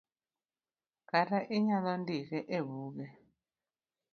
kata 1.09 1.37
inyalo 1.57 1.91
ndike 2.01 2.39
e 2.57 2.59
buge 2.67 3.07